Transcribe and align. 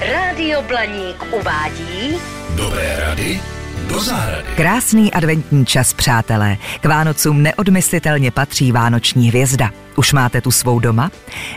Rádio 0.00 0.62
Blaník 0.62 1.24
uvádí 1.40 2.16
Dobré 2.54 2.96
rady 3.00 3.40
do 3.88 4.00
zahrady. 4.00 4.48
Krásný 4.56 5.12
adventní 5.12 5.66
čas, 5.66 5.92
přátelé. 5.92 6.56
K 6.80 6.86
Vánocům 6.86 7.42
neodmyslitelně 7.42 8.30
patří 8.30 8.72
Vánoční 8.72 9.28
hvězda. 9.28 9.70
Už 9.96 10.12
máte 10.12 10.40
tu 10.40 10.50
svou 10.50 10.78
doma? 10.78 11.10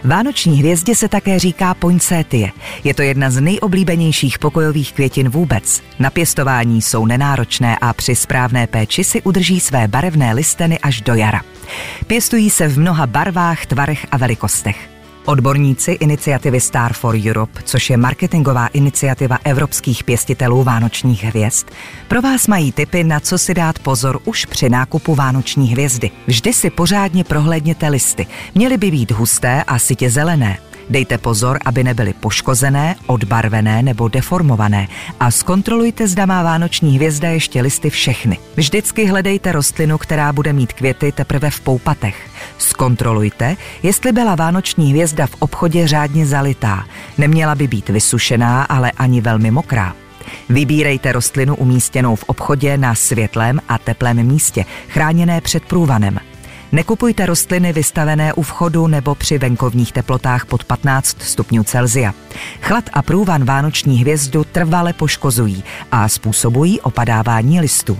Vánoční 0.03 0.59
hvězdě 0.59 0.95
se 0.95 1.07
také 1.07 1.39
říká 1.39 1.73
poinsettie. 1.73 2.51
Je 2.83 2.93
to 2.93 3.01
jedna 3.01 3.29
z 3.29 3.41
nejoblíbenějších 3.41 4.39
pokojových 4.39 4.93
květin 4.93 5.29
vůbec. 5.29 5.83
Na 5.99 6.09
pěstování 6.09 6.81
jsou 6.81 7.05
nenáročné 7.05 7.77
a 7.81 7.93
při 7.93 8.15
správné 8.15 8.67
péči 8.67 9.03
si 9.03 9.21
udrží 9.21 9.59
své 9.59 9.87
barevné 9.87 10.33
listeny 10.33 10.79
až 10.79 11.01
do 11.01 11.15
jara. 11.15 11.41
Pěstují 12.07 12.49
se 12.49 12.67
v 12.67 12.79
mnoha 12.79 13.07
barvách, 13.07 13.65
tvarech 13.65 14.05
a 14.11 14.17
velikostech. 14.17 14.98
Odborníci 15.29 15.91
iniciativy 15.91 16.59
Star 16.59 16.93
for 16.93 17.15
Europe, 17.29 17.61
což 17.65 17.89
je 17.89 17.97
marketingová 17.97 18.67
iniciativa 18.67 19.37
evropských 19.43 20.03
pěstitelů 20.03 20.63
vánočních 20.63 21.23
hvězd, 21.23 21.67
pro 22.07 22.21
vás 22.21 22.47
mají 22.47 22.71
tipy, 22.71 23.03
na 23.03 23.19
co 23.19 23.37
si 23.37 23.53
dát 23.53 23.79
pozor 23.79 24.19
už 24.25 24.45
při 24.45 24.69
nákupu 24.69 25.15
vánoční 25.15 25.67
hvězdy. 25.67 26.11
Vždy 26.27 26.53
si 26.53 26.69
pořádně 26.69 27.23
prohlédněte 27.23 27.87
listy. 27.87 28.27
Měly 28.55 28.77
by 28.77 28.91
být 28.91 29.11
husté 29.11 29.63
a 29.63 29.79
sitě 29.79 30.09
zelené. 30.09 30.57
Dejte 30.89 31.17
pozor, 31.17 31.59
aby 31.65 31.83
nebyly 31.83 32.13
poškozené, 32.13 32.95
odbarvené 33.07 33.83
nebo 33.83 34.07
deformované 34.07 34.87
a 35.19 35.31
zkontrolujte, 35.31 36.07
zda 36.07 36.25
má 36.25 36.43
vánoční 36.43 36.95
hvězda 36.95 37.29
ještě 37.29 37.61
listy 37.61 37.89
všechny. 37.89 38.37
Vždycky 38.55 39.05
hledejte 39.05 39.51
rostlinu, 39.51 39.97
která 39.97 40.33
bude 40.33 40.53
mít 40.53 40.73
květy 40.73 41.11
teprve 41.11 41.49
v 41.49 41.59
poupatech. 41.59 42.29
Zkontrolujte, 42.57 43.57
jestli 43.83 44.11
byla 44.11 44.35
vánoční 44.35 44.89
hvězda 44.89 45.27
v 45.27 45.35
obchodě 45.39 45.87
řádně 45.87 46.25
zalitá. 46.25 46.85
Neměla 47.17 47.55
by 47.55 47.67
být 47.67 47.89
vysušená, 47.89 48.63
ale 48.63 48.91
ani 48.91 49.21
velmi 49.21 49.51
mokrá. 49.51 49.95
Vybírejte 50.49 51.11
rostlinu 51.11 51.55
umístěnou 51.55 52.15
v 52.15 52.23
obchodě 52.23 52.77
na 52.77 52.95
světlém 52.95 53.59
a 53.67 53.77
teplém 53.77 54.23
místě, 54.23 54.65
chráněné 54.87 55.41
před 55.41 55.65
průvanem. 55.65 56.19
Nekupujte 56.71 57.25
rostliny 57.25 57.73
vystavené 57.73 58.33
u 58.33 58.41
vchodu 58.41 58.87
nebo 58.87 59.15
při 59.15 59.37
venkovních 59.37 59.91
teplotách 59.91 60.45
pod 60.45 60.63
15 60.63 61.21
stupňů 61.21 61.63
Celzia. 61.63 62.13
Chlad 62.61 62.89
a 62.93 63.01
průvan 63.01 63.45
vánoční 63.45 63.97
hvězdu 63.97 64.43
trvale 64.43 64.93
poškozují 64.93 65.63
a 65.91 66.09
způsobují 66.09 66.81
opadávání 66.81 67.59
listů. 67.59 67.99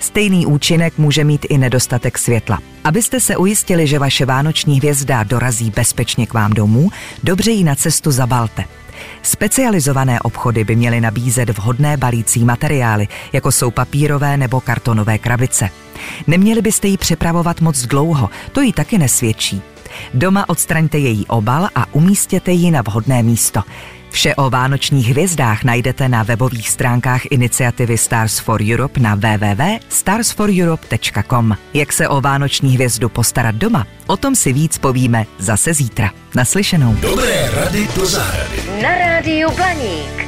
Stejný 0.00 0.46
účinek 0.46 0.98
může 0.98 1.24
mít 1.24 1.46
i 1.48 1.58
nedostatek 1.58 2.18
světla. 2.18 2.58
Abyste 2.84 3.20
se 3.20 3.36
ujistili, 3.36 3.86
že 3.86 3.98
vaše 3.98 4.26
vánoční 4.26 4.76
hvězda 4.78 5.22
dorazí 5.22 5.70
bezpečně 5.70 6.26
k 6.26 6.34
vám 6.34 6.52
domů, 6.52 6.90
dobře 7.22 7.50
ji 7.50 7.64
na 7.64 7.74
cestu 7.74 8.10
zabalte. 8.10 8.64
Specializované 9.22 10.20
obchody 10.20 10.64
by 10.64 10.76
měly 10.76 11.00
nabízet 11.00 11.50
vhodné 11.50 11.96
balící 11.96 12.44
materiály, 12.44 13.08
jako 13.32 13.52
jsou 13.52 13.70
papírové 13.70 14.36
nebo 14.36 14.60
kartonové 14.60 15.18
krabice. 15.18 15.70
Neměli 16.26 16.62
byste 16.62 16.88
ji 16.88 16.96
přepravovat 16.96 17.60
moc 17.60 17.86
dlouho, 17.86 18.30
to 18.52 18.60
ji 18.60 18.72
taky 18.72 18.98
nesvědčí. 18.98 19.62
Doma 20.14 20.48
odstraňte 20.48 20.98
její 20.98 21.26
obal 21.26 21.68
a 21.74 21.94
umístěte 21.94 22.52
ji 22.52 22.70
na 22.70 22.82
vhodné 22.82 23.22
místo. 23.22 23.62
Vše 24.10 24.34
o 24.34 24.50
vánočních 24.50 25.08
hvězdách 25.08 25.64
najdete 25.64 26.08
na 26.08 26.22
webových 26.22 26.70
stránkách 26.70 27.22
iniciativy 27.30 27.98
Stars 27.98 28.38
for 28.38 28.60
Europe 28.72 29.00
na 29.00 29.14
www.starsforeurope.com. 29.14 31.56
Jak 31.74 31.92
se 31.92 32.08
o 32.08 32.20
vánoční 32.20 32.74
hvězdu 32.74 33.08
postarat 33.08 33.54
doma? 33.54 33.86
O 34.06 34.16
tom 34.16 34.34
si 34.34 34.52
víc 34.52 34.78
povíme 34.78 35.26
zase 35.38 35.74
zítra. 35.74 36.10
Naslyšenou. 36.34 36.94
Dobré 36.94 37.50
rady 37.54 37.88
do 37.96 38.06
zahrady. 38.06 38.62
na 38.82 38.98
Rádiu 38.98 39.50
Blaník. 39.56 40.27